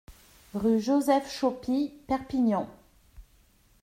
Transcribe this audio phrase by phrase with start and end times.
[0.55, 2.67] Rue Joseph Xaupi, Perpignan